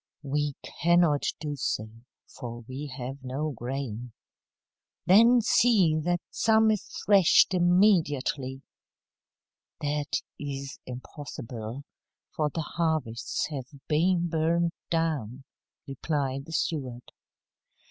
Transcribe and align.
"We 0.23 0.55
cannot 0.63 1.27
do 1.39 1.55
so, 1.55 1.87
for 2.27 2.61
we 2.61 2.87
have 2.87 3.23
no 3.23 3.51
grain." 3.51 4.13
"Then 5.05 5.41
see 5.41 5.95
that 5.99 6.21
some 6.31 6.71
is 6.71 6.87
threshed 7.05 7.53
immediately." 7.53 8.63
"That 9.79 10.23
is 10.39 10.79
impossible, 10.87 11.83
for 12.35 12.49
the 12.49 12.63
harvests 12.63 13.45
have 13.51 13.65
been 13.87 14.27
burned 14.27 14.71
down," 14.89 15.43
replied 15.87 16.45
the 16.45 16.53
steward. 16.53 17.11